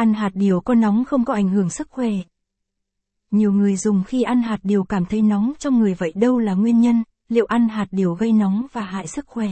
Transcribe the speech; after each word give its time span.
Ăn 0.00 0.14
hạt 0.14 0.30
điều 0.34 0.60
có 0.60 0.74
nóng 0.74 1.04
không 1.04 1.24
có 1.24 1.34
ảnh 1.34 1.48
hưởng 1.48 1.70
sức 1.70 1.88
khỏe. 1.90 2.10
Nhiều 3.30 3.52
người 3.52 3.76
dùng 3.76 4.04
khi 4.06 4.22
ăn 4.22 4.42
hạt 4.42 4.58
điều 4.62 4.84
cảm 4.84 5.04
thấy 5.04 5.22
nóng 5.22 5.52
trong 5.58 5.78
người 5.78 5.94
vậy 5.94 6.12
đâu 6.14 6.38
là 6.38 6.54
nguyên 6.54 6.80
nhân, 6.80 7.04
liệu 7.28 7.46
ăn 7.46 7.68
hạt 7.68 7.86
điều 7.90 8.14
gây 8.14 8.32
nóng 8.32 8.66
và 8.72 8.80
hại 8.80 9.06
sức 9.06 9.26
khỏe? 9.26 9.48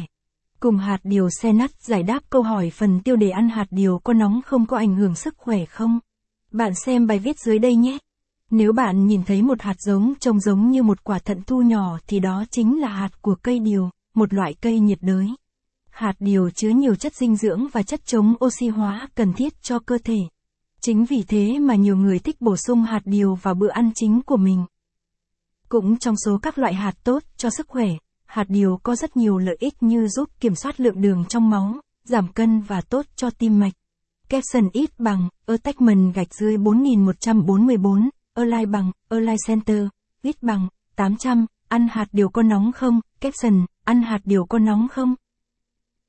Cùng 0.61 0.79
hạt 0.79 0.98
điều 1.04 1.30
xe 1.30 1.53
nắt 1.53 1.71
giải 1.80 2.03
đáp 2.03 2.21
câu 2.30 2.42
hỏi 2.42 2.71
phần 2.71 3.00
tiêu 3.00 3.16
đề 3.16 3.30
ăn 3.30 3.48
hạt 3.48 3.66
điều 3.71 3.98
có 3.98 4.12
nóng 4.12 4.40
không 4.42 4.66
có 4.66 4.76
ảnh 4.76 4.95
hưởng 4.95 5.14
sức 5.14 5.34
khỏe 5.37 5.64
không? 5.64 5.98
Bạn 6.53 6.73
xem 6.75 7.07
bài 7.07 7.19
viết 7.19 7.39
dưới 7.39 7.59
đây 7.59 7.77
nhé. 7.77 7.99
Nếu 8.51 8.73
bạn 8.73 9.07
nhìn 9.07 9.23
thấy 9.25 9.43
một 9.43 9.62
hạt 9.62 9.80
giống 9.80 10.15
trông 10.21 10.41
giống 10.41 10.71
như 10.71 10.83
một 10.83 11.05
quả 11.05 11.19
thận 11.19 11.43
thu 11.46 11.62
nhỏ 11.62 11.99
thì 12.07 12.21
đó 12.21 12.45
chính 12.51 12.80
là 12.80 12.89
hạt 12.89 13.23
của 13.23 13.35
cây 13.43 13.59
điều, 13.59 13.91
một 14.15 14.35
loại 14.35 14.55
cây 14.55 14.80
nhiệt 14.80 14.99
đới. 15.01 15.29
Hạt 15.91 16.15
điều 16.19 16.51
chứa 16.51 16.71
nhiều 16.71 16.95
chất 16.95 17.15
dinh 17.15 17.37
dưỡng 17.37 17.67
và 17.73 17.83
chất 17.83 18.07
chống 18.07 18.35
oxy 18.45 18.69
hóa 18.69 19.09
cần 19.15 19.33
thiết 19.33 19.62
cho 19.62 19.79
cơ 19.79 19.99
thể. 20.05 20.19
Chính 20.80 21.04
vì 21.04 21.22
thế 21.22 21.58
mà 21.58 21.74
nhiều 21.74 21.96
người 21.96 22.18
thích 22.18 22.41
bổ 22.41 22.56
sung 22.56 22.82
hạt 22.82 23.00
điều 23.05 23.34
vào 23.34 23.55
bữa 23.55 23.69
ăn 23.69 23.91
chính 23.95 24.23
của 24.23 24.36
mình. 24.36 24.64
Cũng 25.69 25.98
trong 25.98 26.14
số 26.24 26.38
các 26.42 26.59
loại 26.59 26.74
hạt 26.74 26.92
tốt 27.05 27.23
cho 27.36 27.50
sức 27.50 27.69
khỏe, 27.69 27.88
hạt 28.27 28.45
điều 28.48 28.80
có 28.83 28.96
rất 28.96 29.16
nhiều 29.16 29.38
lợi 29.38 29.56
ích 29.60 29.83
như 29.83 30.09
giúp 30.09 30.28
kiểm 30.41 30.55
soát 30.55 30.80
lượng 30.80 31.00
đường 31.00 31.24
trong 31.28 31.50
máu, 31.50 31.74
giảm 32.05 32.33
cân 32.33 32.60
và 32.60 32.80
tốt 32.80 33.06
cho 33.16 33.30
tim 33.30 33.59
mạch. 33.59 33.72
Capson 34.28 34.69
ít 34.72 34.91
bằng, 34.98 35.28
attachment 35.46 36.14
gạch 36.14 36.34
dưới 36.34 36.56
4144, 36.56 38.08
Align 38.34 38.70
bằng, 38.70 38.92
Align 39.08 39.36
Center, 39.47 39.86
ít 40.22 40.42
bằng, 40.42 40.69
800, 40.97 41.47
ăn 41.69 41.88
hạt 41.91 42.08
điều 42.12 42.28
có 42.28 42.42
nóng 42.42 42.72
không, 42.72 43.00
Capson, 43.20 43.66
ăn 43.84 44.02
hạt 44.02 44.20
điều 44.24 44.45
có 44.45 44.58
nóng 44.58 44.88
không? 44.88 45.14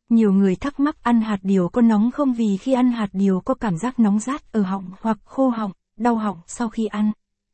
Nhiều 0.09 0.33
người 0.33 0.55
thắc 0.55 0.79
mắc 0.79 1.03
ăn 1.03 1.21
hạt 1.21 1.39
điều 1.43 1.69
có 1.69 1.81
nóng 1.81 2.11
không 2.11 2.33
vì 2.33 2.57
khi 2.57 2.73
ăn 2.73 2.91
hạt 2.91 3.09
điều 3.13 3.41
có 3.41 3.53
cảm 3.53 3.77
giác 3.77 3.99
nóng 3.99 4.19
rát 4.19 4.51
ở 4.51 4.61
họng 4.61 4.91
hoặc 5.01 5.17
khô 5.25 5.49
họng, 5.49 5.71
đau 5.97 6.15
họng 6.15 6.37
sau 6.47 6.69
khi 6.69 6.85
ăn. 6.85 7.11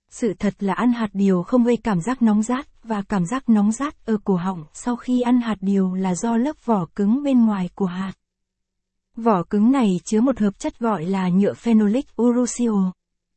Sự 0.10 0.34
thật 0.40 0.54
là 0.60 0.74
ăn 0.74 0.94
hạt 0.94 1.10
điều 1.14 1.44
không 1.44 1.64
gây 1.64 1.78
cảm 1.78 2.02
giác 2.02 2.22
nóng 2.22 2.44
rát 2.44 2.84
và 2.84 3.02
cảm 3.02 3.26
giác 3.26 3.50
nóng 3.50 3.72
rát 3.72 4.06
ở 4.06 4.18
cổ 4.24 4.36
họng 4.36 4.64
sau 4.74 4.96
khi 4.96 5.22
ăn 5.22 5.42
hạt 5.42 5.58
điều 5.62 5.94
là 5.94 6.16
do 6.16 6.38
lớp 6.38 6.66
vỏ 6.66 6.86
cứng 6.96 7.24
bên 7.24 7.46
ngoài 7.46 7.70
của 7.76 7.86
hạt. 7.86 8.14
Vỏ 9.16 9.44
cứng 9.44 9.72
này 9.72 10.00
chứa 10.04 10.22
một 10.22 10.40
hợp 10.40 10.60
chất 10.60 10.80
gọi 10.80 11.06
là 11.06 11.30
nhựa 11.30 11.54
phenolic 11.54 12.22
uracil. 12.22 12.72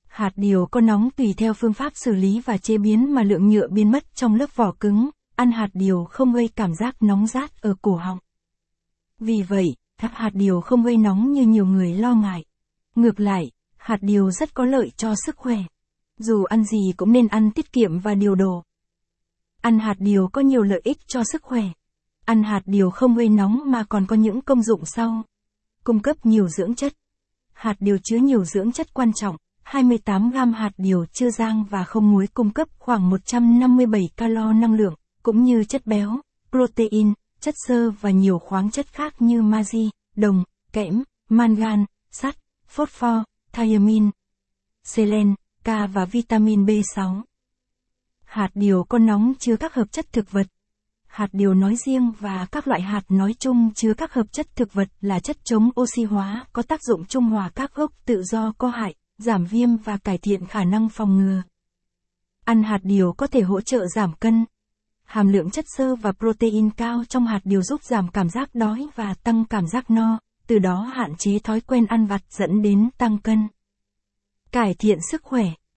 Hạt 0.08 0.32
điều 0.36 0.66
có 0.66 0.80
nóng 0.80 1.10
tùy 1.10 1.34
theo 1.36 1.54
phương 1.54 1.72
pháp 1.72 1.92
xử 1.96 2.14
lý 2.14 2.40
và 2.40 2.58
chế 2.58 2.78
biến 2.78 3.14
mà 3.14 3.22
lượng 3.22 3.48
nhựa 3.48 3.68
biến 3.68 3.90
mất 3.90 4.14
trong 4.14 4.34
lớp 4.34 4.56
vỏ 4.56 4.72
cứng, 4.80 5.10
ăn 5.36 5.52
hạt 5.52 5.68
điều 5.74 6.04
không 6.04 6.32
gây 6.32 6.48
cảm 6.56 6.74
giác 6.74 7.02
nóng 7.02 7.26
rát 7.26 7.60
ở 7.60 7.74
cổ 7.82 7.96
họng. 7.96 8.18
Vì 9.18 9.42
vậy, 9.42 9.66
thắp 9.98 10.10
hạt 10.14 10.30
điều 10.34 10.60
không 10.60 10.82
gây 10.82 10.96
nóng 10.96 11.32
như 11.32 11.46
nhiều 11.46 11.66
người 11.66 11.94
lo 11.94 12.14
ngại. 12.14 12.44
Ngược 12.94 13.20
lại, 13.20 13.50
hạt 13.76 13.98
điều 14.00 14.30
rất 14.30 14.54
có 14.54 14.64
lợi 14.64 14.90
cho 14.96 15.14
sức 15.26 15.36
khỏe. 15.36 15.58
Dù 16.18 16.44
ăn 16.44 16.64
gì 16.64 16.92
cũng 16.96 17.12
nên 17.12 17.28
ăn 17.28 17.50
tiết 17.50 17.72
kiệm 17.72 17.98
và 17.98 18.14
điều 18.14 18.34
độ. 18.34 18.62
Ăn 19.62 19.78
hạt 19.78 19.94
điều 19.98 20.28
có 20.28 20.40
nhiều 20.40 20.62
lợi 20.62 20.80
ích 20.84 20.98
cho 21.06 21.22
sức 21.32 21.42
khỏe. 21.42 21.62
Ăn 22.24 22.42
hạt 22.42 22.60
điều 22.66 22.90
không 22.90 23.16
gây 23.16 23.28
nóng 23.28 23.60
mà 23.66 23.84
còn 23.84 24.06
có 24.06 24.16
những 24.16 24.42
công 24.42 24.62
dụng 24.62 24.84
sau. 24.84 25.22
Cung 25.84 26.00
cấp 26.00 26.16
nhiều 26.26 26.48
dưỡng 26.48 26.74
chất. 26.74 26.92
Hạt 27.52 27.76
điều 27.80 27.98
chứa 28.04 28.16
nhiều 28.16 28.44
dưỡng 28.44 28.72
chất 28.72 28.94
quan 28.94 29.12
trọng, 29.12 29.36
28 29.62 30.30
gram 30.30 30.52
hạt 30.52 30.70
điều 30.76 31.06
chưa 31.12 31.30
rang 31.30 31.64
và 31.70 31.84
không 31.84 32.12
muối 32.12 32.26
cung 32.26 32.50
cấp 32.50 32.68
khoảng 32.78 33.10
157 33.10 34.08
calo 34.16 34.52
năng 34.52 34.74
lượng, 34.74 34.94
cũng 35.22 35.44
như 35.44 35.64
chất 35.64 35.86
béo, 35.86 36.20
protein, 36.50 37.12
chất 37.40 37.54
xơ 37.66 37.90
và 37.90 38.10
nhiều 38.10 38.38
khoáng 38.38 38.70
chất 38.70 38.86
khác 38.92 39.14
như 39.18 39.42
magie, 39.42 39.88
đồng, 40.16 40.44
kẽm, 40.72 41.02
mangan, 41.28 41.84
sắt, 42.10 42.36
phosphor, 42.66 43.22
thiamin, 43.52 44.10
selen, 44.84 45.34
K 45.64 45.68
và 45.92 46.04
vitamin 46.04 46.64
B6. 46.64 47.22
Hạt 48.24 48.50
điều 48.54 48.84
có 48.84 48.98
nóng 48.98 49.32
chứa 49.38 49.56
các 49.56 49.74
hợp 49.74 49.92
chất 49.92 50.12
thực 50.12 50.30
vật. 50.30 50.46
Hạt 51.06 51.28
điều 51.32 51.54
nói 51.54 51.76
riêng 51.76 52.12
và 52.20 52.46
các 52.52 52.68
loại 52.68 52.80
hạt 52.80 53.02
nói 53.08 53.34
chung 53.38 53.70
chứa 53.74 53.94
các 53.94 54.12
hợp 54.12 54.32
chất 54.32 54.46
thực 54.56 54.72
vật 54.72 54.88
là 55.00 55.20
chất 55.20 55.36
chống 55.44 55.70
oxy 55.80 56.04
hóa 56.04 56.46
có 56.52 56.62
tác 56.62 56.82
dụng 56.82 57.04
trung 57.04 57.24
hòa 57.24 57.50
các 57.54 57.74
gốc 57.74 57.92
tự 58.04 58.22
do 58.22 58.52
có 58.58 58.68
hại, 58.68 58.94
giảm 59.18 59.44
viêm 59.44 59.76
và 59.76 59.96
cải 59.96 60.18
thiện 60.18 60.46
khả 60.46 60.64
năng 60.64 60.88
phòng 60.88 61.18
ngừa. 61.18 61.42
Ăn 62.44 62.62
hạt 62.62 62.80
điều 62.82 63.12
có 63.12 63.26
thể 63.26 63.40
hỗ 63.40 63.60
trợ 63.60 63.86
giảm 63.86 64.12
cân, 64.20 64.44
hàm 65.08 65.28
lượng 65.28 65.50
chất 65.50 65.64
xơ 65.76 65.94
và 65.94 66.12
protein 66.12 66.70
cao 66.70 67.02
trong 67.08 67.26
hạt 67.26 67.40
điều 67.44 67.62
giúp 67.62 67.82
giảm 67.82 68.08
cảm 68.08 68.28
giác 68.28 68.54
đói 68.54 68.86
và 68.94 69.14
tăng 69.14 69.44
cảm 69.44 69.66
giác 69.66 69.90
no, 69.90 70.18
từ 70.46 70.58
đó 70.58 70.80
hạn 70.94 71.16
chế 71.18 71.38
thói 71.38 71.60
quen 71.60 71.86
ăn 71.86 72.06
vặt 72.06 72.22
dẫn 72.30 72.62
đến 72.62 72.88
tăng 72.98 73.18
cân. 73.18 73.48
Cải 74.52 74.74
thiện 74.74 74.98
sức 75.10 75.22
khỏe 75.24 75.44